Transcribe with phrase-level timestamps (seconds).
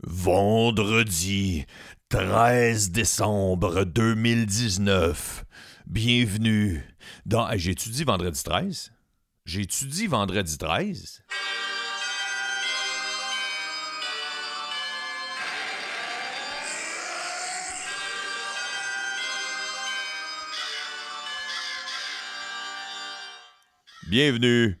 [0.00, 1.66] Vendredi
[2.08, 5.44] 13 décembre 2019.
[5.86, 6.84] Bienvenue
[7.26, 7.48] dans.
[7.56, 8.92] J'ai-tu dit vendredi 13?
[9.44, 11.24] J'ai-tu dit vendredi 13?
[24.06, 24.78] Bienvenue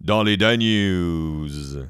[0.00, 1.86] dans les Dan News.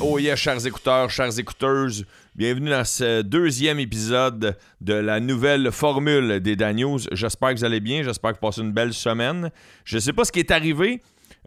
[0.00, 2.06] Oh yeah, chers écouteurs, chères écouteuses.
[2.34, 7.00] Bienvenue dans ce deuxième épisode de la nouvelle formule des Dan News.
[7.12, 9.50] J'espère que vous allez bien, j'espère que vous passez une belle semaine.
[9.84, 11.00] Je sais pas ce qui est arrivé.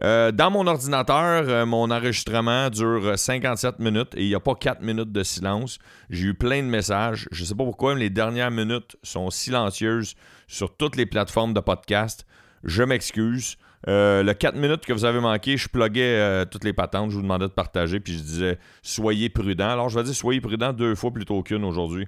[0.04, 4.54] Euh, dans mon ordinateur, euh, mon enregistrement dure 57 minutes et il n'y a pas
[4.54, 5.78] 4 minutes de silence.
[6.08, 7.28] J'ai eu plein de messages.
[7.32, 10.14] Je sais pas pourquoi, mais les dernières minutes sont silencieuses
[10.46, 12.24] sur toutes les plateformes de podcast.
[12.62, 13.56] Je m'excuse.
[13.86, 17.16] Euh, le 4 minutes que vous avez manqué, je pluguais euh, toutes les patentes, je
[17.16, 19.68] vous demandais de partager, puis je disais soyez prudent.
[19.68, 22.06] Alors je vais dire soyez prudent deux fois plutôt qu'une aujourd'hui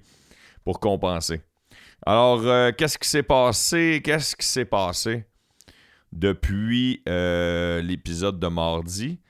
[0.65, 1.41] pour compenser.
[2.05, 4.01] Alors, euh, qu'est-ce qui s'est passé?
[4.03, 5.27] Qu'est-ce qui s'est passé
[6.13, 9.21] depuis l'épisode de mardi?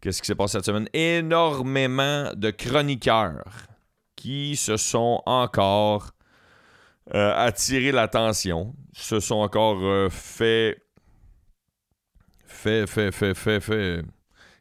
[0.00, 0.88] Qu'est-ce qui s'est passé cette semaine?
[0.94, 3.44] Énormément de chroniqueurs
[4.16, 6.12] qui se sont encore
[7.12, 10.80] attiré l'attention, se sont encore fait
[12.60, 14.02] fait, fait, fait, fait, fait.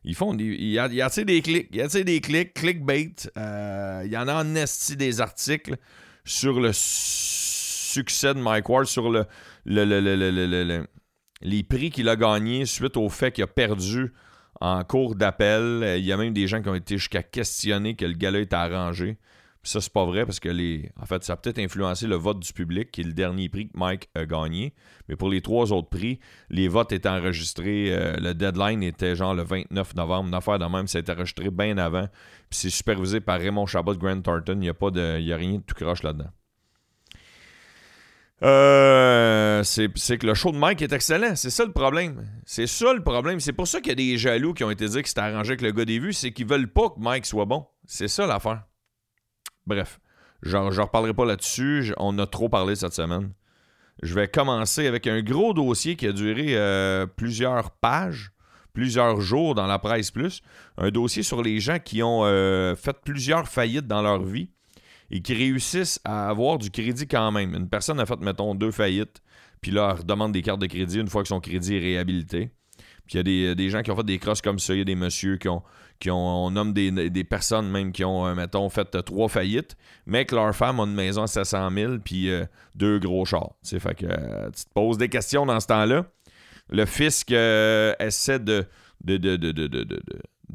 [0.04, 0.36] Ils font.
[0.38, 1.68] Il y a, y a des clics.
[1.72, 3.16] Il y a des clics, clickbait.
[3.38, 5.76] Euh, il y en a en esti des articles
[6.24, 9.26] sur le succès de Mike Ward, sur le,
[9.66, 10.88] le, le,
[11.42, 14.14] les prix qu'il a gagnés suite au fait qu'il a perdu
[14.62, 15.96] en cours d'appel.
[15.98, 18.56] Il y a même des gens qui ont été jusqu'à questionner que le gars-là était
[18.56, 19.18] arrangé
[19.62, 20.90] ça, c'est pas vrai parce que les.
[21.00, 23.68] En fait, ça a peut-être influencé le vote du public, qui est le dernier prix
[23.68, 24.74] que Mike a gagné.
[25.10, 27.94] Mais pour les trois autres prix, les votes étaient enregistrés.
[27.94, 30.30] Euh, le deadline était genre le 29 novembre.
[30.30, 32.08] Une affaire de même, ça a été enregistré bien avant.
[32.50, 34.54] Puis c'est supervisé par Raymond Chabot de Grant Thornton.
[34.54, 36.30] Il n'y a, a rien de tout croche là-dedans.
[38.42, 41.36] Euh, c'est que le show de Mike est excellent.
[41.36, 42.26] C'est ça le problème.
[42.46, 43.42] C'est ça le problème.
[43.42, 45.50] C'est pour ça qu'il y a des jaloux qui ont été dit que c'était arrangé
[45.50, 46.14] avec le gars des vues.
[46.14, 47.66] C'est qu'ils veulent pas que Mike soit bon.
[47.86, 48.64] C'est ça l'affaire.
[49.70, 50.00] Bref,
[50.42, 51.94] je ne reparlerai pas là-dessus.
[51.98, 53.32] On a trop parlé cette semaine.
[54.02, 58.32] Je vais commencer avec un gros dossier qui a duré euh, plusieurs pages,
[58.74, 60.42] plusieurs jours dans la presse plus.
[60.80, 64.50] Un dossier sur les gens qui ont euh, fait plusieurs faillites dans leur vie
[65.12, 67.54] et qui réussissent à avoir du crédit quand même.
[67.54, 69.22] Une personne a fait, mettons, deux faillites,
[69.62, 72.50] puis elle demande des cartes de crédit une fois que son crédit est réhabilité.
[73.10, 74.76] Puis il y a des, des, gens qui ont fait des crosses comme ça.
[74.76, 75.64] Il y a des messieurs qui ont,
[76.00, 79.76] qui ont, on nomme des, personnes même qui ont, euh, mettons, fait euh, trois faillites,
[80.06, 83.50] mais que leur femme a une maison à 700 000 puis euh, deux gros chars.
[83.64, 86.06] Fait que tu te poses des questions dans ce temps-là.
[86.70, 88.64] Le fisc essaie de,
[89.04, 90.00] de, de,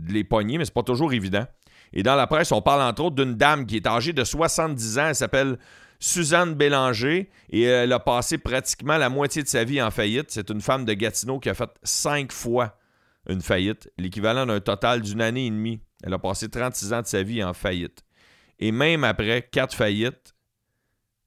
[0.09, 1.45] les pogner, mais c'est pas toujours évident.
[1.93, 4.99] Et dans la presse, on parle entre autres d'une dame qui est âgée de 70
[5.01, 5.07] ans.
[5.09, 5.59] Elle s'appelle
[6.05, 10.27] Suzanne Bélanger et elle a passé pratiquement la moitié de sa vie en faillite.
[10.29, 12.77] C'est une femme de Gatineau qui a fait cinq fois
[13.27, 15.81] une faillite, l'équivalent d'un total d'une année et demie.
[16.03, 18.05] Elle a passé 36 ans de sa vie en faillite.
[18.59, 20.35] Et même après quatre faillites,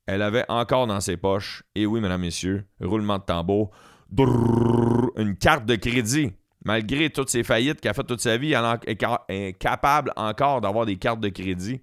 [0.06, 3.72] elle avait encore dans ses poches, et oui, mesdames, messieurs, roulement de tambour,
[4.16, 6.34] une carte de crédit.
[6.64, 8.96] Malgré toutes ses faillites qu'elle a fait toute sa vie, elle
[9.30, 11.82] est capable encore d'avoir des cartes de crédit.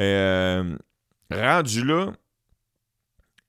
[0.00, 0.76] Euh,
[1.30, 2.12] rendu là,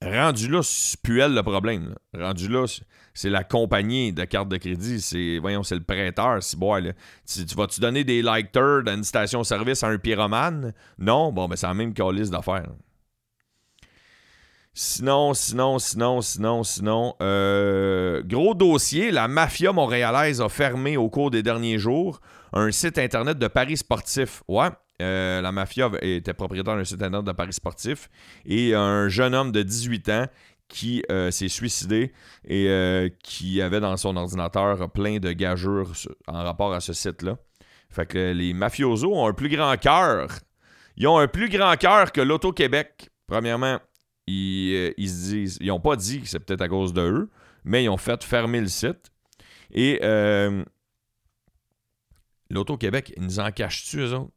[0.03, 1.95] rendu là, c'est plus elle le problème.
[2.13, 2.65] Rendu là,
[3.13, 5.01] c'est la compagnie de carte de crédit.
[5.01, 6.43] C'est, voyons, c'est le prêteur.
[6.43, 6.81] Si, bon,
[7.25, 10.73] tu, vas-tu donner des lighters dans une station-service à un pyromane?
[10.99, 11.31] Non?
[11.31, 12.69] Bon, ben c'est la même calice d'affaires.
[14.77, 17.15] Sinon, sinon, sinon, sinon, sinon.
[17.21, 22.19] Euh, gros dossier, la mafia montréalaise a fermé au cours des derniers jours
[22.51, 24.43] un site internet de paris sportifs.
[24.49, 24.69] Ouais,
[25.01, 28.09] euh, la mafia était propriétaire d'un site internet de paris sportifs
[28.45, 30.25] et un jeune homme de 18 ans
[30.69, 32.13] qui euh, s'est suicidé
[32.45, 35.91] et euh, qui avait dans son ordinateur plein de gageures
[36.27, 37.37] en rapport à ce site-là.
[37.89, 40.27] Fait que les mafiosos ont un plus grand cœur.
[40.95, 43.09] Ils ont un plus grand cœur que l'Auto-Québec.
[43.27, 43.79] Premièrement,
[44.27, 47.29] ils, ils, se disent, ils n'ont pas dit que c'est peut-être à cause de eux,
[47.63, 49.11] mais ils ont fait fermer le site.
[49.71, 49.99] Et
[52.49, 54.34] l'Auto-Québec, ils nous en cachent-tu, eux autres?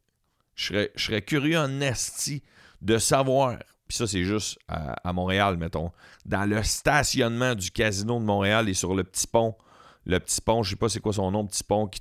[0.58, 2.42] Je serais, curieux en esti
[2.82, 5.90] de savoir puis ça, c'est juste à, Montréal, mettons.
[6.26, 9.56] Dans le stationnement du casino de Montréal et sur le petit pont.
[10.04, 12.00] Le petit pont, je sais pas c'est quoi son nom, petit pont qui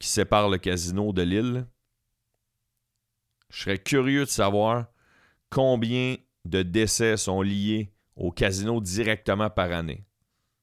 [0.00, 1.66] sépare le casino de l'île.
[3.48, 4.84] Je serais curieux de savoir
[5.48, 10.04] combien de décès sont liés au casino directement par année.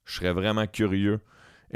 [0.05, 1.21] Je serais vraiment curieux.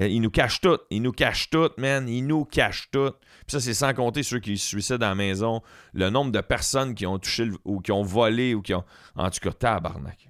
[0.02, 0.78] Euh, ils nous cachent tout.
[0.90, 2.08] Ils nous cachent tout, man.
[2.08, 3.12] Ils nous cachent tout.
[3.12, 5.62] Puis ça, c'est sans compter ceux qui se suicident à la maison.
[5.94, 8.84] Le nombre de personnes qui ont touché ou qui ont volé ou qui ont.
[9.16, 10.30] En tout cas, tabarnak.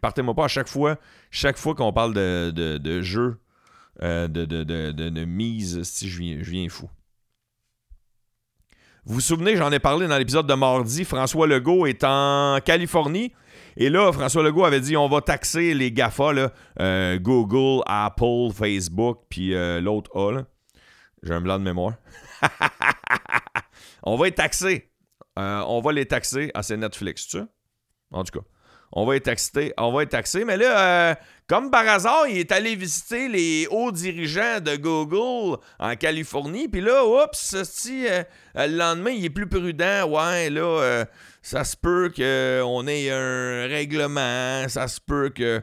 [0.00, 0.98] Partez-moi pas à chaque fois,
[1.30, 3.38] chaque fois qu'on parle de, de, de jeu,
[4.02, 6.88] euh, de, de, mise, si je viens, je viens fou.
[9.08, 13.32] Vous vous souvenez, j'en ai parlé dans l'épisode de mardi, François Legault est en Californie.
[13.78, 18.52] Et là, François Legault avait dit on va taxer les GAFA, là, euh, Google, Apple,
[18.52, 20.42] Facebook, puis euh, l'autre A.
[21.22, 21.94] J'ai un blanc de mémoire.
[24.02, 24.90] on va les taxer.
[25.36, 26.50] on va les taxer.
[26.52, 27.44] Ah, c'est Netflix, tu sais?
[28.12, 28.44] En tout cas
[28.92, 29.72] on va être taxé.
[29.76, 30.44] On va être taxé.
[30.44, 31.14] Mais là, euh,
[31.46, 36.68] comme par hasard, il est allé visiter les hauts dirigeants de Google en Californie.
[36.68, 38.22] Puis là, oups, si, euh,
[38.54, 40.08] le lendemain, il est plus prudent.
[40.08, 41.04] Ouais, là, euh,
[41.42, 44.68] ça se peut qu'on ait un règlement.
[44.68, 45.62] Ça se peut que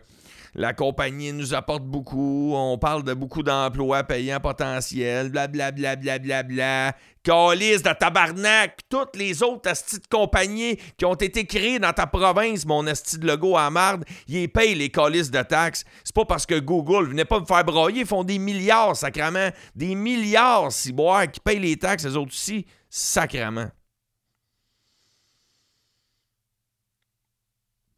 [0.56, 2.54] la compagnie nous apporte beaucoup.
[2.56, 5.30] On parle de beaucoup d'emplois payants potentiels.
[5.30, 5.98] Blablabla.
[5.98, 8.80] Bla, bla, bla, bla, Calice de tabarnak.
[8.88, 13.18] toutes les autres astis de compagnie qui ont été créées dans ta province, mon asti
[13.18, 15.84] de logo à marde, ils payent les calices de taxes.
[16.04, 18.02] C'est pas parce que Google venait pas me faire broyer.
[18.02, 19.50] Ils font des milliards, sacrement.
[19.75, 23.72] Des milliards, si boire, qui payent les taxes, les autres aussi, sacrement.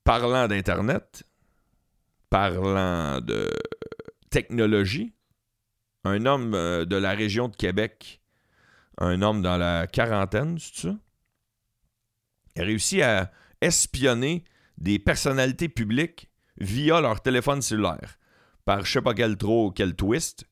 [0.03, 1.23] Parlant d'Internet,
[2.37, 3.49] parlant de
[4.29, 5.11] technologie,
[6.03, 8.21] un homme euh, de la région de Québec,
[8.99, 10.95] un homme dans la quarantaine, c'est ça?
[12.59, 13.31] a réussi à
[13.61, 14.43] espionner
[14.77, 16.29] des personnalités publiques
[16.59, 18.19] via leur téléphone cellulaire.
[18.65, 20.45] Par je sais pas quel trop, quel twist.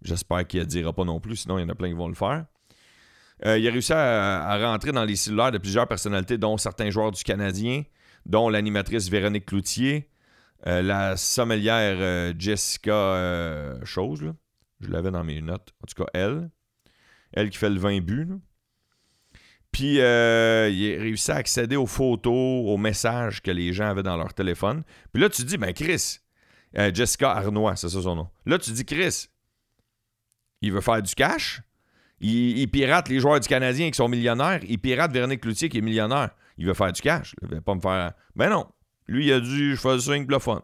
[0.00, 2.08] J'espère qu'il ne dira pas non plus, sinon il y en a plein qui vont
[2.08, 2.46] le faire.
[3.44, 7.12] Euh, il a réussi à, rentrer dans les cellulaires de plusieurs personnalités, dont certains joueurs
[7.12, 7.82] du Canadien,
[8.24, 10.08] dont l'animatrice Véronique Cloutier,
[10.66, 14.32] euh, la sommelière euh, Jessica euh, Chose,
[14.80, 15.72] je l'avais dans mes notes.
[15.82, 16.50] En tout cas, elle.
[17.32, 18.26] Elle qui fait le vin bu.
[19.70, 22.32] Puis, il a réussi à accéder aux photos,
[22.66, 24.82] aux messages que les gens avaient dans leur téléphone.
[25.12, 26.20] Puis là, tu dis, ben Chris,
[26.94, 28.28] Jessica Arnois, c'est ça son nom.
[28.46, 29.28] Là, tu dis, Chris,
[30.62, 31.62] il veut faire du cash.
[32.20, 34.60] Il, pirate les joueurs du Canadien qui sont millionnaires.
[34.66, 36.30] Il pirate Véronique Cloutier qui est millionnaire.
[36.56, 37.34] Il veut faire du cash.
[37.42, 38.12] Il veut pas me faire.
[38.34, 38.66] Ben non.
[39.08, 40.62] Lui, il a dit Je fais le fun.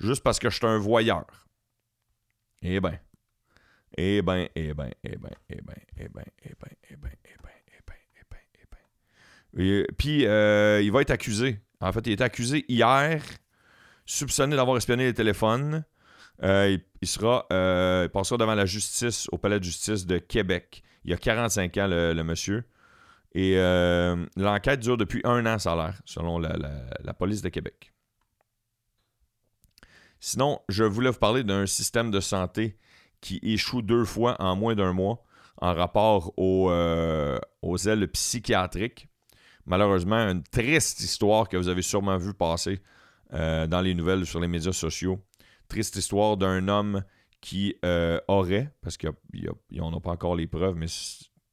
[0.00, 1.24] Juste parce que je suis un voyeur.
[2.62, 2.98] Eh ben.
[3.96, 6.96] Eh ben, eh ben, eh ben, eh ben, eh ben, eh ben, eh ben, eh
[6.96, 7.36] ben, eh
[7.86, 8.66] ben, eh ben, eh
[9.52, 9.86] ben.
[9.96, 11.60] Puis, il va être accusé.
[11.80, 13.22] En fait, il est accusé hier,
[14.04, 15.84] soupçonné d'avoir espionné les téléphones.
[16.42, 20.82] il, sera, il passera devant la justice, au palais de justice de Québec.
[21.04, 22.64] Il y a 45 ans, le monsieur.
[23.32, 27.92] Et euh, l'enquête dure depuis un an, ça a l'air, selon la, police de Québec.
[30.20, 32.78] Sinon, je voulais vous parler d'un système de santé
[33.20, 35.24] qui échoue deux fois en moins d'un mois
[35.60, 39.08] en rapport euh, aux ailes psychiatriques.
[39.66, 42.80] Malheureusement, une triste histoire que vous avez sûrement vu passer
[43.34, 45.20] euh, dans les nouvelles sur les médias sociaux.
[45.68, 47.04] Triste histoire d'un homme
[47.40, 47.76] qui
[48.26, 50.86] aurait, parce qu'on n'a pas encore les preuves, mais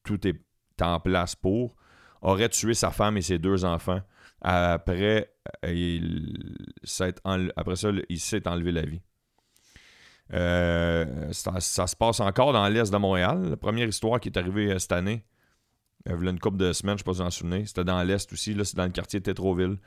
[0.04, 0.45] tout est
[0.82, 1.76] en place pour,
[2.22, 4.02] aurait tué sa femme et ses deux enfants.
[4.42, 5.32] Après,
[5.66, 7.08] euh, il ça,
[8.10, 9.02] il s'est enlevé la vie.
[10.34, 13.50] Euh, ça, se passe encore dans l'est de Montréal.
[13.50, 15.24] La première histoire qui est arrivée euh, cette année,
[16.06, 17.66] il y a une couple de semaines, je ne sais pas si vous en souvenez,
[17.66, 19.78] c'était dans l'est aussi, là, c'est dans le quartier de Tétroville.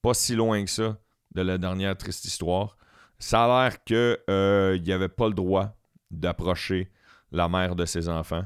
[0.00, 0.98] Pas si loin que ça
[1.34, 2.76] de la dernière triste histoire.
[3.18, 5.76] Ça a l'air qu'il n'y avait pas le droit
[6.10, 6.90] d'approcher
[7.32, 8.44] la mère de ses enfants.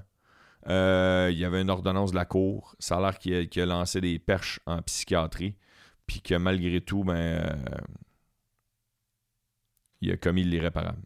[0.68, 2.74] Euh, il y avait une ordonnance de la Cour.
[2.78, 5.56] Ça a l'air qu'il a, lancé des perches en psychiatrie.
[6.06, 7.56] Puis que malgré tout, ben, euh,
[10.00, 11.02] il a commis l'irréparable.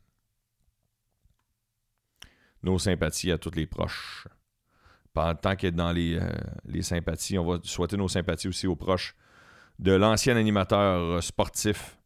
[2.62, 4.26] Nos sympathies à tous les proches.
[5.12, 6.28] Pendant tant qu'être dans les, euh,
[6.64, 9.14] les sympathies, on va souhaiter nos sympathies aussi aux proches
[9.78, 11.98] de l'ancien animateur sportif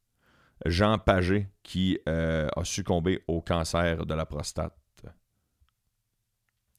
[0.66, 4.74] Jean Pagé qui a succombé au cancer de la prostate.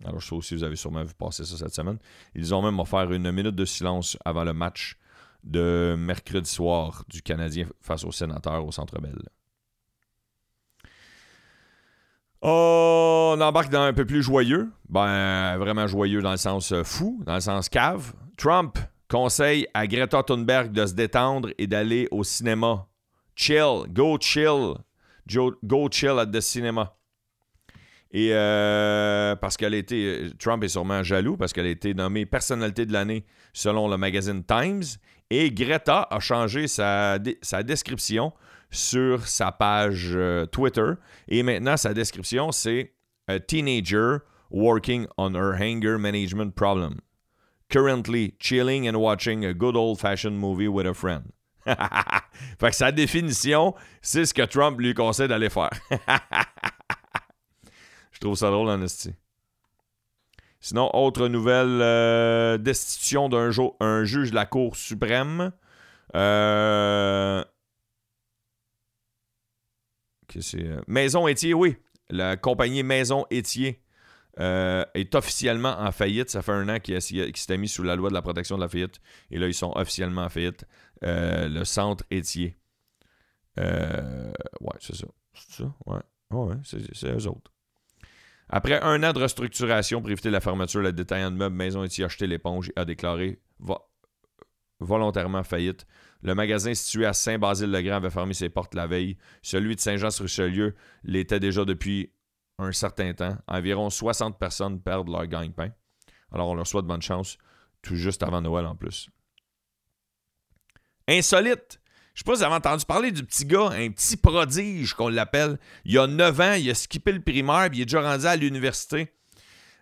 [0.06, 1.98] Alors, je aussi, vous avez sûrement vu passer ça cette semaine.
[2.34, 4.98] Ils ont même offert une minute de silence avant le match
[5.44, 9.20] de mercredi soir du Canadien face au Sénateur au Centre Bell.
[12.42, 14.72] On embarque dans un peu plus joyeux.
[14.88, 18.14] Ben, vraiment joyeux dans le sens euh, fou, dans le sens cave.
[18.38, 18.78] Trump
[19.10, 22.88] conseille à Greta Thunberg de se détendre et d'aller au cinéma.
[23.36, 24.76] Chill, go chill.
[25.28, 26.94] Go chill at the cinema.
[28.12, 32.26] Et euh, parce qu'elle a été, Trump est sûrement jaloux parce qu'elle a été nommée
[32.26, 33.24] personnalité de l'année
[33.54, 34.84] selon le magazine Times
[35.30, 38.34] Et Greta a changé sa, description
[38.72, 40.94] sur sa page euh, Twitter.
[41.28, 42.94] Et maintenant, sa description, c'est
[43.28, 47.02] A teenager working on her anger management problem.
[47.70, 51.32] Currently chilling and watching a good old-fashioned movie with a friend.
[51.68, 55.70] fait que sa définition, c'est ce que Trump lui conseille d'aller faire.
[58.20, 58.86] Je trouve ça drôle en.
[60.60, 63.50] Sinon, autre nouvelle, euh, destitution d'un
[63.80, 65.54] un juge de la Cour suprême.
[66.16, 67.42] Euh,
[70.36, 70.82] euh...
[70.88, 71.78] Maison Étier, oui.
[72.10, 73.82] La compagnie Maison Étier
[74.38, 76.30] est officiellement en faillite.
[76.30, 78.68] Ça fait un an qu'il s'était mis sous la loi de la protection de la
[78.68, 79.00] faillite.
[79.32, 80.66] Et là, ils sont officiellement en faillite.
[81.02, 82.58] Le centre Étier.
[83.58, 85.08] Ouais, c'est ça.
[85.34, 85.74] C'est ça?
[85.86, 86.00] Ouais.
[86.32, 87.52] ouais, c'est eux autres.
[88.50, 92.04] Après un an de restructuration pour éviter la fermeture, le détaillant de meubles Maison Étier
[92.04, 93.40] a acheté l'éponge et a déclaré
[94.80, 95.86] volontairement faillite.
[96.22, 99.18] Le magasin situé à Saint-Basile-le-Grand avait fermé ses portes la veille.
[99.44, 102.12] Celui de Saint-Jean-sur-Richelieu l'était déjà depuis
[102.58, 103.38] un certain temps.
[103.48, 105.70] Environ 60 personnes perdent leur gagne-pain.
[106.32, 107.38] Alors on leur souhaite bonne chance,
[107.82, 109.10] tout juste avant Noël en plus.
[111.08, 111.80] Insolite!
[112.14, 115.08] Je sais pas si vous avez entendu parler du petit gars, un petit prodige qu'on
[115.08, 115.58] l'appelle.
[115.86, 118.36] Il a 9 ans, il a skippé le primaire, puis il est déjà rendu à
[118.36, 119.14] l'université.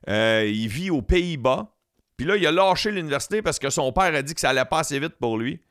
[0.07, 1.73] Euh, il vit aux Pays-Bas.
[2.15, 4.65] Puis là, il a lâché l'université parce que son père a dit que ça allait
[4.65, 5.61] pas assez vite pour lui.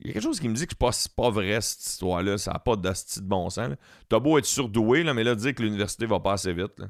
[0.00, 2.38] Il y a quelque chose qui me dit que c'est pas, pas vrai, cette histoire-là.
[2.38, 3.74] Ça n'a pas de de bon sens.
[4.08, 6.82] T'as beau être surdoué, là, mais là, dire que l'université va pas assez vite.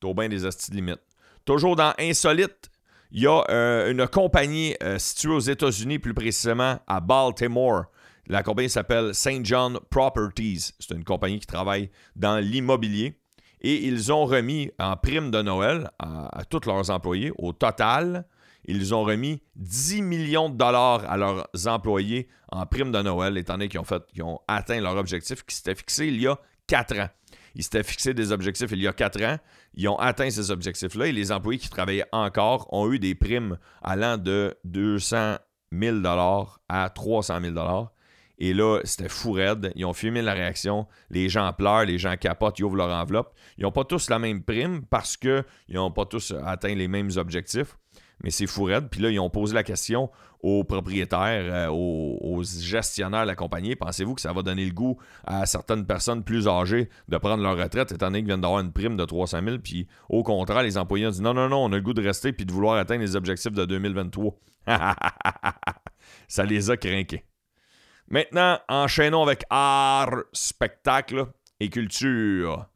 [0.00, 1.00] T'as bien des astis de limite.
[1.44, 2.69] Toujours dans Insolite,
[3.12, 7.86] il y a euh, une compagnie euh, située aux États-Unis, plus précisément à Baltimore.
[8.26, 9.44] La compagnie s'appelle St.
[9.44, 10.72] John Properties.
[10.78, 13.18] C'est une compagnie qui travaille dans l'immobilier.
[13.60, 18.24] Et ils ont remis en prime de Noël à tous leurs employés, au total,
[18.64, 23.54] ils ont remis 10 millions de dollars à leurs employés en prime de Noël, étant
[23.54, 23.84] donné qu'ils ont,
[24.22, 27.08] ont atteint leur objectif qui s'était fixé il y a 4 ans.
[27.54, 29.38] Ils s'étaient fixé des objectifs il y a 4 ans.
[29.74, 33.58] Ils ont atteint ces objectifs-là et les employés qui travaillaient encore ont eu des primes
[33.82, 35.36] allant de 200
[35.72, 35.96] 000
[36.68, 37.88] à 300 000
[38.40, 39.70] et là, c'était fou raide.
[39.76, 40.86] Ils ont filmé la réaction.
[41.10, 43.34] Les gens pleurent, les gens capotent, ils ouvrent leur enveloppe.
[43.58, 47.10] Ils n'ont pas tous la même prime parce qu'ils n'ont pas tous atteint les mêmes
[47.16, 47.76] objectifs
[48.22, 50.10] mais c'est fou Puis là, ils ont posé la question
[50.42, 53.76] aux propriétaires, euh, aux, gestionnaires de la compagnie.
[53.76, 57.56] Pensez-vous que ça va donner le goût à certaines personnes plus âgées de prendre leur
[57.56, 59.58] retraite, étant donné qu'ils viennent d'avoir une prime de 300 000?
[59.58, 62.02] Puis au contraire, les employés ont dit non, non, non, on a le goût de
[62.02, 64.34] rester puis de vouloir atteindre les objectifs de 2023.
[66.28, 67.24] ça les a craqués.
[68.08, 71.26] Maintenant, enchaînons avec art, spectacle
[71.60, 72.66] et culture.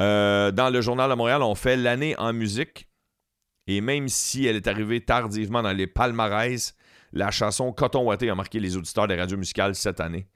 [0.00, 2.88] Euh, dans le Journal de Montréal, on fait l'année en musique.
[3.66, 6.74] Et même si elle est arrivée tardivement dans les palmarès,
[7.12, 10.26] la chanson Coton Watté a marqué les auditeurs des radios musicales cette année.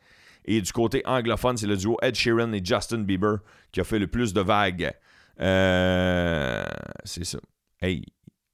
[0.45, 3.39] Et du côté anglophone, c'est le duo Ed Sheeran et Justin Bieber
[3.71, 4.93] qui a fait le plus de vagues.
[5.41, 6.65] Euh,
[7.05, 7.39] c'est ça.
[7.83, 8.03] Hey,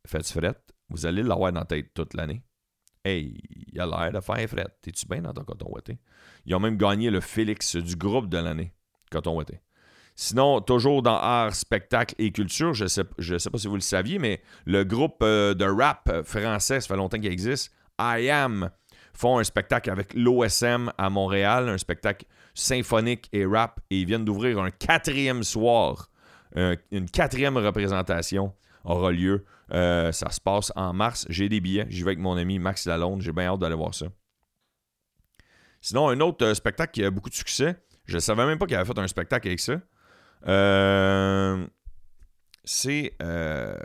[0.07, 0.57] faites fret,
[0.89, 2.43] vous allez l'avoir dans la tête toute l'année.
[3.05, 3.39] Hey,
[3.73, 4.67] il a l'air de faire fret.
[4.83, 5.99] T'es-tu bien dans ton coton ouaté?
[6.47, 8.73] Ils ont même gagné le Félix du groupe de l'année,
[9.11, 9.61] coton ouaté.
[10.17, 14.19] Sinon, toujours dans art, spectacle et culture, je ne sais, pas si vous le saviez,
[14.19, 18.71] mais le groupe euh, de rap français, ça fait longtemps qu'il existe, I Am,
[19.13, 24.25] font un spectacle avec l'OSM à Montréal, un spectacle symphonique et rap, et ils viennent
[24.25, 26.11] d'ouvrir un quatrième soir,
[26.55, 28.53] une quatrième représentation
[28.85, 29.45] aura lieu.
[29.73, 31.27] Euh, ça se passe en mars.
[31.29, 31.87] J'ai des billets.
[31.89, 33.23] J'y vais avec mon ami Max Lalonde.
[33.23, 34.07] J'ai bien hâte d'aller voir ça.
[35.81, 37.77] Sinon, un autre euh, spectacle qui a beaucoup de succès.
[38.05, 39.81] Je ne savais même pas qu'il avait fait un spectacle avec ça.
[40.47, 41.67] Euh,
[42.65, 43.77] c'est euh,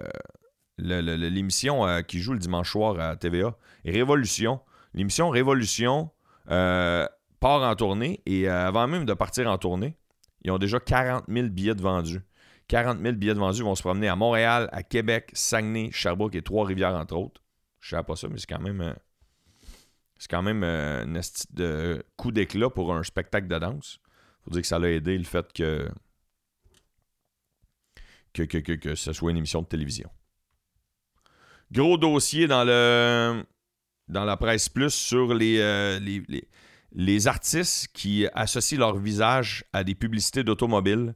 [0.78, 3.56] l'émission euh, qui joue le dimanche soir à TVA.
[3.86, 4.60] Révolution.
[4.94, 6.12] L'émission Révolution
[6.48, 9.96] part en tournée et avant même de partir en tournée,
[10.44, 12.22] ils ont déjà 40 000 billets de vendus.
[12.68, 16.42] 40 000 billets de vendus vont se promener à Montréal, à Québec, Saguenay, Sherbrooke et
[16.42, 17.42] Trois-Rivières, entre autres.
[17.80, 18.96] Je ne sais pas ça, mais c'est quand même.
[20.18, 21.20] c'est quand même un
[22.18, 24.00] coup d'éclat pour un spectacle de danse.
[24.44, 25.90] faut dire que ça l'a aidé le fait que
[28.34, 30.10] que, ce soit une émission de télévision.
[31.72, 33.44] Gros dossier dans le
[34.08, 36.48] dans la presse plus sur euh, les,
[36.92, 41.14] les, artistes qui associent leur visage à des publicités d'automobiles,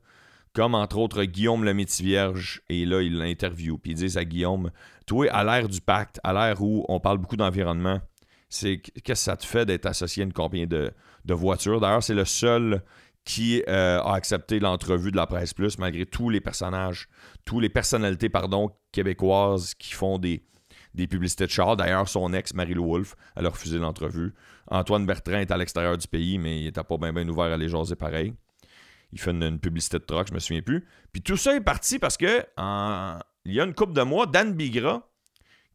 [0.53, 4.69] comme entre autres Guillaume le Vierge, et là, il l'interview, puis ils disent à Guillaume,
[5.07, 7.99] toi, à l'ère du pacte, à l'ère où on parle beaucoup d'environnement,
[8.47, 10.91] c'est qu'est-ce que ça te fait d'être associé à une compagnie de,
[11.25, 11.79] de voitures?
[11.81, 12.83] D'ailleurs, c'est le seul
[13.25, 17.07] qui euh, a accepté l'entrevue de la presse plus malgré tous les personnages,
[17.45, 20.45] tous les personnalités pardon, québécoises qui font des,
[20.93, 21.77] des publicités de char.
[21.77, 24.33] D'ailleurs, son ex, Marie-Lou Wolfe, elle a refusé l'entrevue.
[24.67, 27.57] Antoine Bertrand est à l'extérieur du pays, mais il n'était pas bien ben ouvert à
[27.57, 28.33] les jaser pareil.
[29.11, 30.87] Il fait une, publicité de truck, je me souviens plus.
[31.11, 32.45] Puis tout ça est parti parce que
[33.45, 35.07] il y a une couple de mois, Dan Bigra,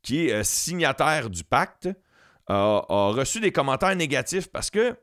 [0.03, 1.89] qui est euh, signataire du pacte,
[2.47, 4.97] a, reçu des commentaires négatifs parce que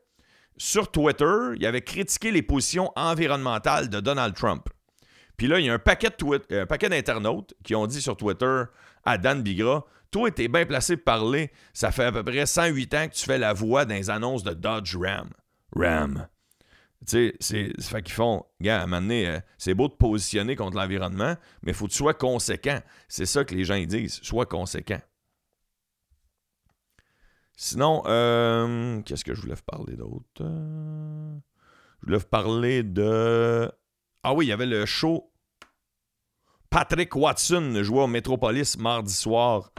[0.57, 4.69] sur Twitter, il avait critiqué les positions environnementales de Donald Trump.
[5.38, 6.12] Puis là, il y a un paquet,
[6.67, 8.63] paquet d'internautes qui ont dit sur Twitter
[9.03, 11.51] à Dan Bigra Toi, t'es bien placé pour parler.
[11.74, 14.43] Ça fait à peu près 108 ans que tu fais la voix dans les annonces
[14.43, 15.29] de Dodge Ram.
[15.75, 16.27] Ram.
[17.05, 19.93] Tu sais, c'est fait qu'ils font, gars, à un moment donné, euh, c'est beau de
[19.93, 22.79] positionner contre l'environnement, mais il faut que tu sois conséquent.
[23.07, 25.01] C'est ça que les gens ils disent, sois conséquent.
[27.55, 30.24] Sinon, euh, qu'est-ce que je voulais vous parler d'autre?
[30.39, 33.71] je voulais vous parler de.
[34.24, 35.31] Ah oui, il y avait le show.
[36.69, 39.71] Patrick Watson jouait au Metropolis mardi soir.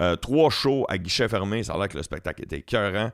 [0.00, 1.62] Euh, trois shows à guichet fermé.
[1.62, 3.10] Ça a l'air que le spectacle était écœurant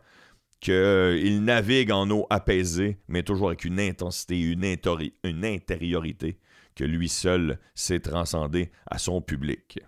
[0.60, 4.64] qu'il navigue en eau apaisée, mais toujours avec une intensité, une,
[5.24, 6.38] une intériorité
[6.74, 9.78] que lui seul sait transcender à son public.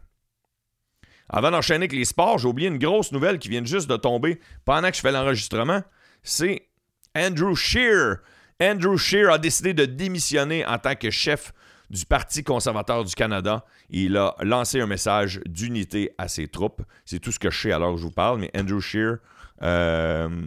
[1.28, 4.40] Avant d'enchaîner avec les sports, j'ai oublié une grosse nouvelle qui vient juste de tomber
[4.64, 5.82] pendant que je fais l'enregistrement.
[6.22, 6.68] C'est
[7.16, 8.18] Andrew Scheer.
[8.60, 11.52] Andrew Scheer a décidé de démissionner en tant que chef
[11.90, 13.64] du Parti conservateur du Canada.
[13.90, 16.82] Il a lancé un message d'unité à ses troupes.
[17.04, 19.18] C'est tout ce que je sais alors que je vous parle, mais Andrew Scheer
[19.62, 20.46] euh,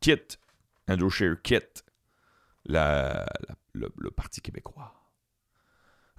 [0.00, 0.38] quitte,
[0.88, 1.84] Andrew Scheer quitte
[2.66, 4.92] le, Parti québécois.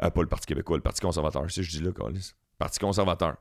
[0.02, 1.50] Euh, pas le Parti québécois, le Parti conservateur.
[1.50, 2.34] Si je dis là, Carlis.
[2.58, 3.38] Parti conservateur.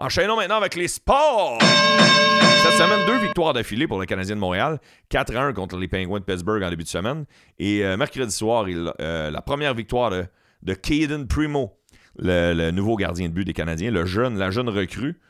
[0.00, 1.58] Enchaînons maintenant avec les sports.
[1.60, 4.80] Cette semaine, deux victoires d'affilée pour le Canadien de Montréal.
[5.10, 7.26] 4 1 contre les Penguins de Pittsburgh en début de semaine.
[7.58, 10.24] Et euh, mercredi soir, euh, la première victoire de,
[10.62, 11.78] de Caden Primo,
[12.18, 15.20] le, nouveau gardien de but des Canadiens, le jeune, la jeune recrue.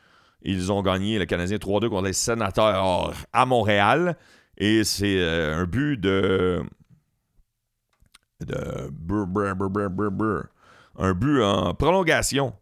[0.41, 4.15] Ils ont gagné le Canadien 3-2 contre les Sénateurs à Montréal.
[4.57, 6.63] Et c'est euh, un but de.
[10.97, 12.53] Un but en prolongation.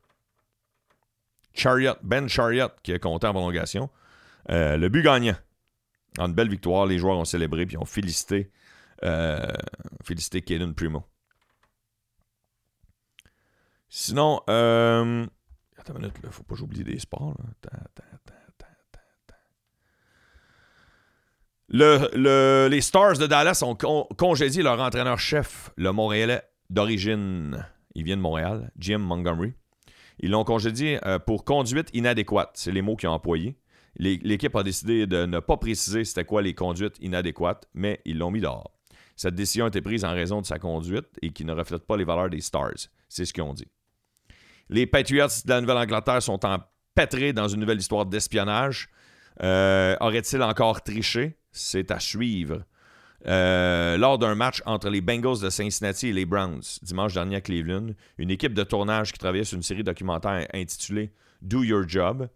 [1.53, 3.89] Chariot, Ben Chariot qui est compté en prolongation.
[4.49, 5.35] Euh, le but gagnant.
[6.17, 8.51] En une belle victoire, les joueurs ont célébré et ont félicité,
[9.03, 9.45] euh,
[10.03, 11.03] félicité Kaden Primo.
[13.89, 15.25] Sinon, euh,
[15.77, 17.35] attends une minute, faut pas j'oublie des sports.
[21.71, 27.65] les Stars de Dallas ont congédié leur entraîneur-chef, le Montréalais d'origine.
[27.95, 29.53] Il vient de Montréal, Jim Montgomery.
[30.19, 32.51] Ils l'ont congédié euh, pour conduite inadéquate.
[32.53, 33.57] C'est les mots qu'ils ont employés.
[33.95, 38.31] L'équipe a décidé de ne pas préciser c'était quoi les conduites inadéquates, mais ils l'ont
[38.31, 38.71] mis dehors.
[39.15, 41.97] Cette décision a été prise en raison de sa conduite et qui ne reflète pas
[41.97, 42.87] les valeurs des Stars.
[43.09, 43.67] C'est ce qu'ils ont dit.
[44.69, 48.87] Les Patriots de la Nouvelle-Angleterre sont empêtrés dans une nouvelle histoire d'espionnage.
[49.41, 51.37] Euh, Aurait-il encore triché?
[51.51, 52.63] C'est à suivre.
[53.27, 57.41] Euh, lors d'un match entre les Bengals de Cincinnati et les Browns, dimanche dernier à
[57.41, 62.29] Cleveland, une équipe de tournage qui travaillait sur une série documentaire intitulée Do Your Job,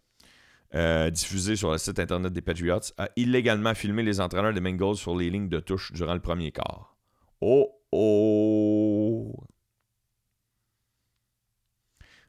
[0.75, 4.95] euh, diffusée sur le site internet des Patriots, a illégalement filmé les entraîneurs des Bengals
[4.95, 6.97] sur les lignes de touche durant le premier quart.
[7.39, 9.33] Oh oh!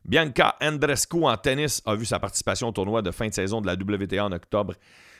[0.05, 3.67] Bianca Andrescu en tennis a vu sa participation au tournoi de fin de saison de
[3.67, 4.75] la WTA en octobre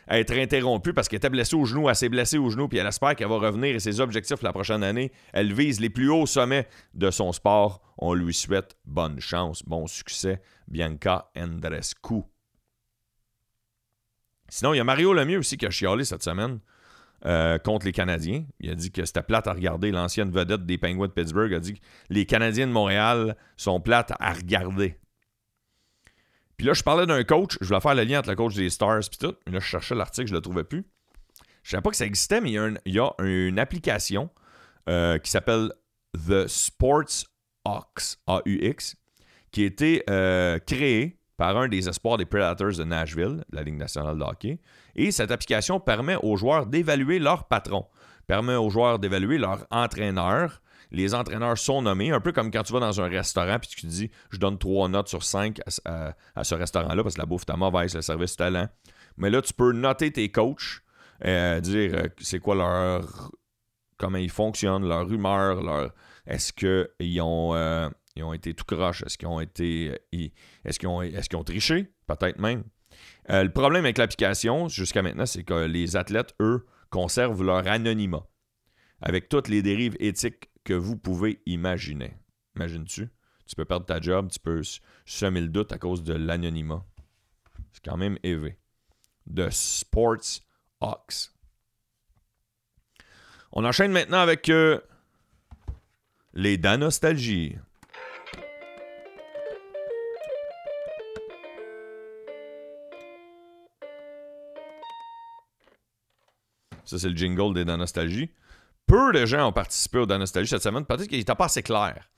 [0.09, 2.87] être interrompue parce qu'elle était blessée au genou, elle s'est blessée au genou, puis elle
[2.87, 6.27] espère qu'elle va revenir et ses objectifs la prochaine année, elle vise les plus hauts
[6.27, 7.81] sommets de son sport.
[7.99, 12.23] On lui souhaite bonne chance, bon succès, Bianca Andrescu.
[14.49, 16.61] Sinon, il y a Mario Lemieux aussi qui a chialé cette semaine
[17.27, 18.45] euh, contre les Canadiens.
[18.61, 19.91] Il a dit que c'était plate à regarder.
[19.91, 24.13] L'ancienne vedette des Penguins de Pittsburgh a dit que les Canadiens de Montréal sont plates
[24.21, 24.99] à regarder.
[26.57, 28.71] Puis là, je parlais d'un coach, je voulais faire le lien entre le coach des
[28.71, 29.35] Stars puis tout.
[29.47, 30.85] Là, je cherchais l'article, je le trouvais plus.
[31.63, 34.31] Je savais pas que ça existait, mais il y a, une application
[34.89, 35.73] euh, qui s'appelle
[36.15, 37.25] The Sports
[37.65, 38.97] Ox, A-U-X,
[39.51, 43.77] qui a été euh, créée par un des espoirs des Predators de Nashville, la Ligue
[43.77, 44.61] nationale de hockey.
[44.95, 47.87] Et cette application permet aux joueurs d'évaluer leur patron,
[48.27, 50.61] permet aux joueurs d'évaluer leur entraîneur,
[50.95, 53.81] les entraîneurs sont nommés, un peu comme quand tu vas dans un restaurant puis tu
[53.83, 57.45] te dis je donne trois notes sur cinq à, ce restaurant-là parce que la bouffe
[57.49, 58.69] est mauvaise, le service talent.
[59.17, 60.83] Mais là, tu peux noter tes coachs,
[61.25, 63.31] euh, dire euh, c'est quoi leur.
[63.97, 65.93] comment ils fonctionnent, leur humeur, leur.
[66.27, 67.55] Est-ce qu'ils ont.
[67.55, 67.89] Euh,
[68.23, 69.03] ont été tout croche?
[69.03, 69.99] Est-ce qu'ils ont été.
[70.65, 71.93] Est-ce qu'ils ont, est qu'ils ont triché?
[72.07, 72.65] Peut-être même.
[73.29, 78.27] le problème avec l'application, jusqu'à maintenant, c'est que les athlètes, eux, conservent leur anonymat.
[79.01, 82.17] Avec toutes les dérives éthiques que vous pouvez imaginer.
[82.57, 83.09] Imagines-tu?
[83.47, 84.63] Tu peux perdre ta job, tu peux
[85.05, 86.85] semer le doute à cause de l'anonymat.
[87.73, 88.59] C'est quand même élevé.
[89.27, 90.41] De Sports
[90.81, 91.35] Ox.
[93.53, 94.81] On enchaîne maintenant avec euh,
[96.33, 97.57] les Danostalgies.
[106.85, 108.31] Ça, c'est le jingle des Danostalgies.
[108.87, 110.85] Peu de gens ont participé aux Danostalgies cette semaine.
[110.85, 112.09] Peut-être qu'il n'était pas assez clair.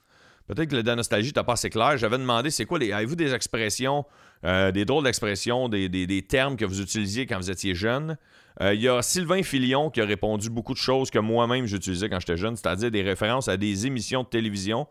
[0.47, 1.97] Peut-être que le Danostalgie n'était pas assez clair.
[1.97, 2.93] J'avais demandé, c'est quoi les.
[2.93, 4.05] Avez-vous des expressions,
[4.45, 8.17] euh, des drôles d'expressions, des, termes que vous utilisiez quand vous étiez jeune?
[8.61, 12.09] Euh, il y a Sylvain Filion qui a répondu beaucoup de choses que moi-même j'utilisais
[12.09, 14.87] quand j'étais jeune, c'est-à-dire des références à des émissions de télévision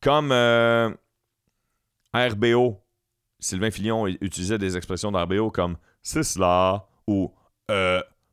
[0.00, 0.90] comme euh,
[2.14, 2.80] RBO.
[3.40, 7.34] Sylvain Filion utilisait des expressions d'RBO comme c'est cela ou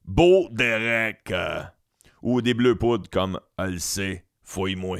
[0.05, 1.33] beau Derek
[2.21, 4.99] ou des bleus poudres comme elle sait, fouille-moi.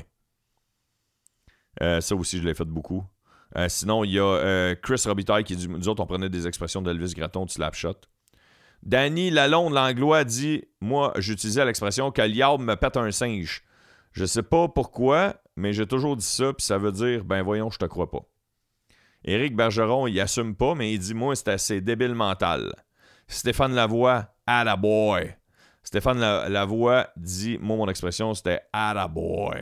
[1.80, 3.04] ça aussi, je l'ai fait beaucoup.
[3.68, 7.14] sinon, il y a Chris Robitaille qui dit Nous autres, on prenait des expressions d'Elvis
[7.16, 7.96] Gratton de Slapshot.
[8.84, 13.64] Danny Lalonde Langlois dit Moi, j'utilisais l'expression que liable me pète un singe.
[14.12, 17.70] Je sais pas pourquoi, mais j'ai toujours dit ça, puis ça veut dire Ben voyons,
[17.70, 18.26] je te crois pas.
[19.24, 22.74] Éric Bergeron, il assume pas, mais il dit Moi, c'est assez débile mental.
[23.28, 25.36] Stéphane Lavoie, à la boy.
[25.92, 29.60] Stéphane Lavoie dit Moi, mon expression, c'était à la boy.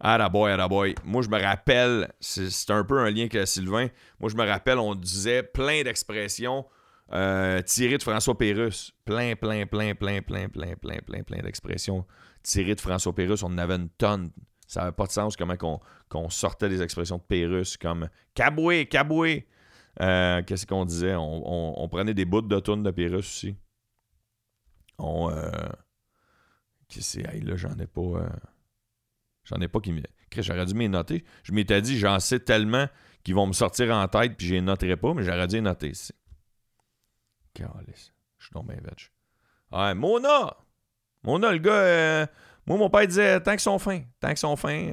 [0.00, 0.94] À la boy, à la boy.
[1.04, 3.88] Moi, je me rappelle, c'est un peu un lien avec Sylvain.
[4.20, 6.64] Moi, je me rappelle, on disait plein d'expressions
[7.12, 8.94] euh, tiré de François Pérusse.
[9.04, 12.06] Plein, plein, plein, plein, plein, plein, plein, plein, plein d'expressions
[12.42, 13.42] tirées de François Pérusse.
[13.42, 14.30] On en avait une tonne.
[14.66, 15.56] Ça n'avait pas de sens comment
[16.08, 19.46] qu'on, sortait des expressions de Pérusse comme caboué, caboué.
[20.00, 21.16] Euh, qu'est-ce qu'on disait?
[21.18, 23.56] On, prenait des bouts de tonnes de Pérusse aussi.
[24.98, 25.30] On.
[25.30, 25.50] Euh,
[26.88, 28.00] qu'est-ce que là, j'en ai pas.
[28.00, 28.28] Euh,
[29.44, 30.02] j'en ai pas qui me.
[30.36, 31.24] J'aurais dû m'y noter.
[31.42, 32.86] Je m'étais dit, j'en sais tellement
[33.24, 35.62] qu'ils vont me sortir en tête, puis je les noterai pas, mais j'aurais dû les
[35.62, 36.12] noter ici.
[37.58, 39.10] Je suis tombé veg.
[39.72, 40.56] Ouais, Mona!
[41.24, 42.26] Mona, le gars, euh,
[42.66, 44.92] moi, mon père disait tant qu'ils sont fins, tant qu'ils sont fins.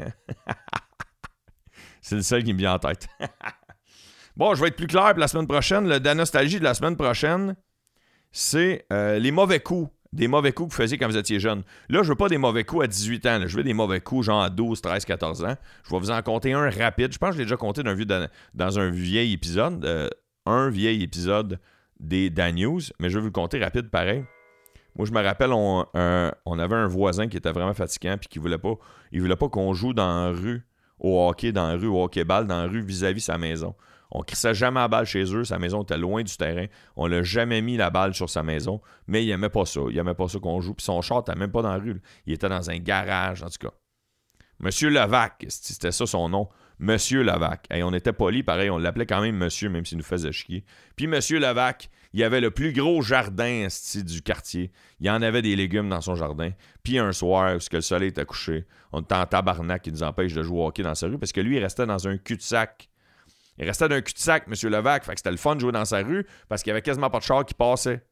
[2.02, 3.08] c'est le seul qui me vient en tête.
[4.36, 5.88] bon, je vais être plus clair pour la semaine prochaine.
[5.88, 7.56] Le Danostalgie de la semaine prochaine,
[8.32, 9.91] c'est euh, les mauvais coups.
[10.15, 11.63] Des mauvais coups que vous faisiez quand vous étiez jeune.
[11.89, 13.39] Là, je veux pas des mauvais coups à 18 ans.
[13.45, 15.56] Je veux des mauvais coups genre à 12, 13, 14 ans.
[15.84, 17.12] Je vais vous en compter un rapide.
[17.12, 19.84] Je pense que je l'ai déjà compté dans, un vieil épisode.
[19.84, 20.08] Euh,
[20.45, 21.60] un vieil épisode
[21.99, 24.23] des Dan News, mais je vais vous le compter rapide pareil.
[24.95, 28.58] Moi, je me rappelle, on, avait un voisin qui était vraiment fatigant puis qui voulait
[28.58, 28.75] pas,
[29.12, 30.65] il voulait pas qu'on joue dans la rue
[30.99, 33.75] au hockey, dans la rue au hockey-ball, dans la rue vis-à-vis sa maison.
[34.17, 36.67] On crissait jamais la balle chez eux, sa maison était loin du terrain.
[36.95, 39.82] On l'a jamais mis la balle sur sa maison, mais il aimait pas ça.
[39.89, 40.73] Il aimait pas ça qu'on joue.
[40.73, 42.01] Puis son char n'était même pas dans la rue.
[42.25, 43.73] Il était dans un garage, en tout cas.
[44.60, 46.47] Monsieur Levac, c'était ça son nom.
[46.80, 47.65] Monsieur Lavac.
[47.71, 50.63] Et on était poli, pareil, on l'appelait quand même Monsieur, même s'il nous faisait chier.
[50.95, 54.71] Puis Monsieur Lavac, il avait le plus gros jardin du quartier.
[55.01, 56.51] Il en avait des légumes dans son jardin.
[56.84, 60.04] Puis un soir, parce que le soleil était couché, on était en tabarnak qui nous
[60.04, 62.17] empêche de jouer au hockey dans sa rue, parce que lui, il restait dans un
[62.17, 62.89] cul-de-sac.
[63.58, 65.06] Il restait dans un cul-de-sac, Monsieur Levac.
[65.06, 67.10] Fait que c'était le fun de jouer dans sa rue, parce qu'il y avait quasiment
[67.10, 68.06] pas de char qui passait.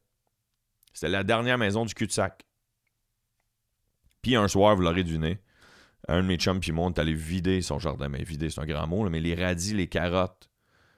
[0.92, 2.44] C'était la dernière maison du cul-de-sac.
[4.22, 5.38] Puis un soir, vous l'aurez deviné,
[6.08, 8.08] un de mes chums puis moi, on est allé vider son jardin.
[8.08, 10.48] Mais vider, c'est un grand mot, mais les radis, les carottes.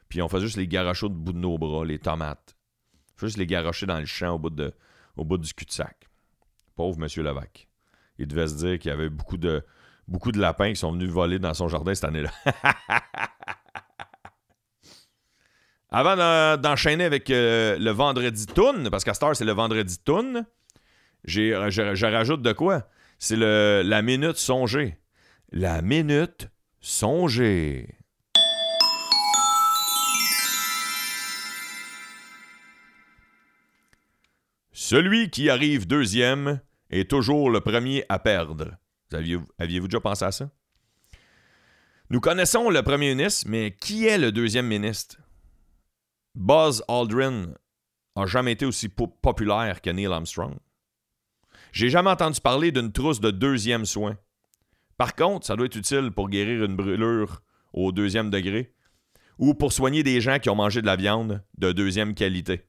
[0.08, 2.56] Puis on fait juste les garochos de bout de nos bras, les tomates.
[3.18, 4.52] Juste les garocher dans le champ au bout,
[5.16, 6.08] au bout du cul-de-sac.
[6.76, 7.68] Pauvre Monsieur Levac.
[8.18, 9.64] Il devait se dire qu'il y avait beaucoup de,
[10.06, 12.30] beaucoup de lapins qui sont venus voler dans son jardin cette année-là.
[15.98, 19.98] Avant d'enchaîner avec euh, le vendredi toune, parce qu'à Star, c'est le vendredi
[21.24, 22.86] j'ai, je rajoute de quoi?
[23.18, 24.98] C'est la minute songée.
[25.52, 26.50] La minute
[26.82, 27.96] songée.
[34.72, 38.76] Celui qui arrive deuxième est toujours le premier à perdre.
[39.58, 40.50] Aviez-vous déjà pensé à ça?
[42.10, 45.16] Nous connaissons le premier ministre, mais qui est le deuxième ministre?
[46.36, 47.54] Buzz Aldrin
[48.14, 50.54] n'a jamais été aussi populaire que Neil Armstrong.
[51.72, 54.18] J'ai jamais entendu parler d'une trousse de deuxième soin.
[54.98, 58.74] Par contre, ça doit être utile pour guérir une brûlure au deuxième degré
[59.38, 62.66] ou pour soigner des gens qui ont mangé de la viande de deuxième qualité.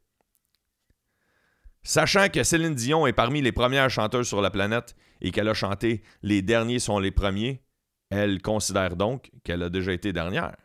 [1.83, 5.53] Sachant que Céline Dion est parmi les premières chanteuses sur la planète et qu'elle a
[5.53, 7.63] chanté Les derniers sont les premiers,
[8.09, 10.57] elle considère donc qu'elle a déjà été dernière.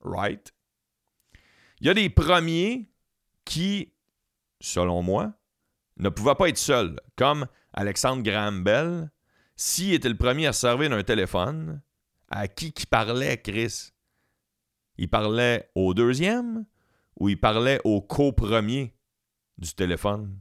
[0.00, 0.52] Right?
[1.80, 2.90] Il y a des premiers
[3.44, 3.92] qui,
[4.60, 5.32] selon moi,
[5.96, 9.10] ne pouvait pas être seul, comme Alexandre Graham Bell,
[9.54, 11.80] s'il était le premier à servir d'un téléphone,
[12.28, 13.92] à qui qui parlait Chris?
[14.96, 16.64] Il parlait au deuxième
[17.18, 18.94] où il parlait au co-premier
[19.56, 20.38] du téléphone?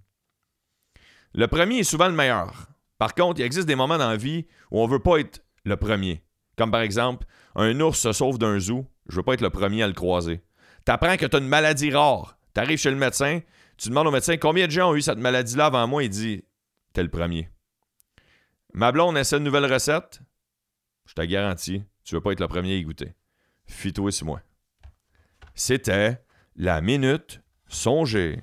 [1.34, 2.67] Le premier est souvent le meilleur.
[2.97, 5.43] Par contre, il existe des moments dans la vie où on ne veut pas être
[5.65, 6.23] le premier.
[6.56, 9.84] Comme par exemple, un ours se sauve d'un zoo, je veux pas être le premier
[9.84, 10.41] à le croiser.
[10.88, 12.38] T'apprends que tu as une maladie rare.
[12.56, 13.41] Tu arrives chez le médecin,
[13.76, 16.45] tu demandes au médecin combien de gens ont eu cette maladie-là avant moi, il dit
[16.93, 17.50] T'es le premier.
[18.73, 20.21] Ma blonde essaie une nouvelle recette,
[21.06, 23.13] je te garantis, tu veux pas être le premier à y goûter.
[23.65, 24.41] Fis-toi sur moi.
[25.56, 26.21] C'était
[26.56, 28.39] la minute songée.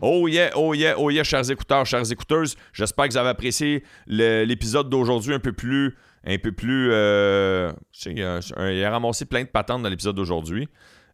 [0.00, 2.56] Oh yeah, oh yeah, oh yeah, chers écouteurs, chères écouteuses.
[2.72, 5.96] J'espère que vous avez apprécié l'épisode d'aujourd'hui un peu plus.
[6.24, 6.90] Un peu plus.
[6.92, 7.72] Euh,
[8.06, 10.68] il, a, ramassé plein de patentes dans l'épisode d'aujourd'hui.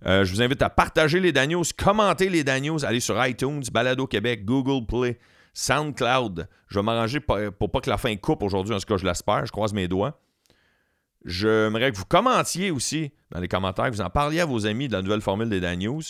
[0.06, 4.06] Euh, je vous invite à partager les Daniels, commenter les Daniels, aller sur iTunes, Balado
[4.06, 5.18] Québec, Google Play,
[5.54, 6.48] SoundCloud.
[6.68, 9.46] Je vais m'arranger pour, pas que la fin coupe aujourd'hui, en ce cas, je l'espère.
[9.46, 10.20] Je croise mes doigts.
[11.24, 14.88] J'aimerais que vous commentiez aussi dans les commentaires, que vous en parliez à vos amis
[14.88, 16.02] de la nouvelle formule des Daniels.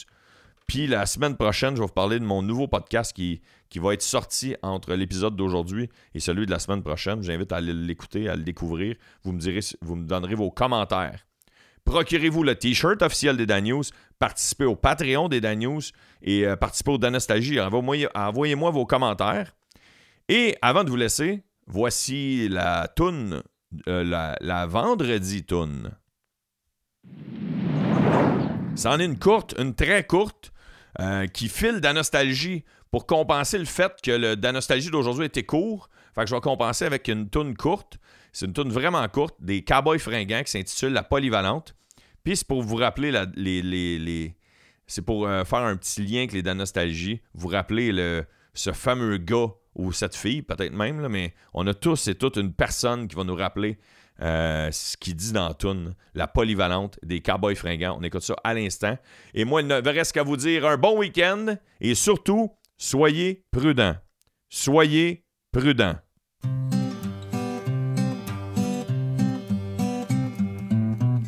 [0.67, 3.93] Puis la semaine prochaine, je vais vous parler de mon nouveau podcast qui, qui va
[3.93, 7.23] être sorti entre l'épisode d'aujourd'hui et celui de la semaine prochaine.
[7.23, 8.97] J'invite à l'écouter, à le découvrir.
[9.25, 11.27] Vous me, direz, vous me donnerez vos commentaires.
[11.85, 13.69] Procurez-vous le t-shirt officiel des Dan
[14.19, 15.63] participez au Patreon des Dan
[16.23, 17.61] et euh, participez au Danostalgie.
[17.61, 19.55] Envoyez-moi vos commentaires.
[20.29, 23.43] Et avant de vous laisser, voici la toune,
[23.87, 25.91] euh, la, la vendredi toune.
[28.77, 30.53] C'en est une courte, une très courte.
[31.01, 35.89] Euh, qui file d'Anostalgie pour compenser le fait que le d'Anostalgie d'aujourd'hui était court.
[36.15, 37.99] Fait que je vais compenser avec une toune courte.
[38.33, 41.75] C'est une toune vraiment courte des Cowboys fringants qui s'intitule La Polyvalente.
[42.23, 44.37] Puis c'est pour vous rappeler les,
[44.87, 47.21] c'est pour euh, faire un petit lien avec les d'Anostalgie.
[47.35, 52.07] Vous rappeler le, ce fameux gars ou cette fille, peut-être même, mais on a tous
[52.07, 53.79] et toutes une personne qui va nous rappeler
[54.23, 57.97] euh, ce qu'il dit dans Toon, la polyvalente des Cowboys fringants.
[57.99, 58.97] On écoute ça à l'instant.
[59.35, 63.97] Et moi, il ne reste qu'à vous dire un bon week-end et surtout, soyez prudents.
[64.49, 65.97] Soyez prudents.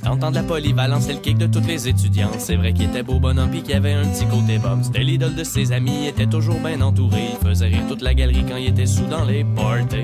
[0.07, 2.39] T'entends de la polyvalence, c'est le kick de toutes les étudiantes.
[2.39, 4.85] C'est vrai qu'il était beau bonhomme pis qu'il avait un petit côté bum.
[4.85, 7.31] C'était l'idole de ses amis, il était toujours bien entouré.
[7.33, 9.97] Il faisait rire toute la galerie quand il était sous dans les parties.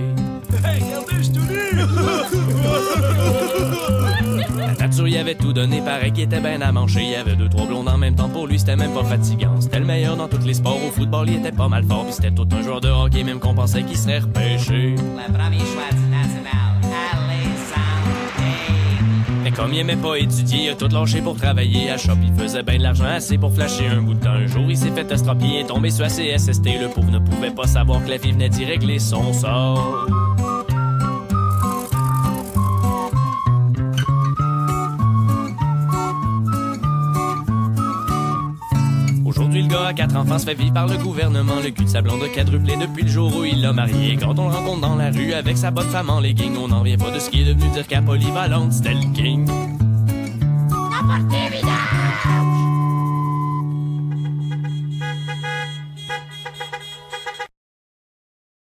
[0.65, 0.83] Hey,
[4.59, 7.03] La nature y avait tout donné, pareil qu'il était bien à manger.
[7.03, 9.61] Il y avait deux, trois blondes en même temps, pour lui c'était même pas fatigant.
[9.61, 12.07] C'était le meilleur dans tous les sports, au football il était pas mal fort.
[12.07, 14.95] Pis c'était tout un joueur de hockey, même qu'on pensait qu'il serait repêché.
[14.97, 16.53] Le premier choix du national,
[19.43, 22.13] Mais comme il aimait pas étudier, il a tout lâché pour travailler à shop.
[22.23, 24.31] Il faisait bien de l'argent assez pour flasher un bout de temps.
[24.31, 26.65] Un jour, il s'est fait estropier et tombé sur la CSST.
[26.81, 30.07] Le pauvre ne pouvait pas savoir que la vie venait d'y régler son sort.
[39.93, 41.61] A quatre enfants se fait vivre par le gouvernement.
[41.63, 44.17] Le cul de sa blonde quadruplé depuis le jour où il l'a marié.
[44.17, 46.83] Quand on le rencontre dans la rue avec sa bonne femme en legging, on n'en
[46.83, 49.47] vient pas de ce qui est devenu dire qu'à polyvalente, c'était le king.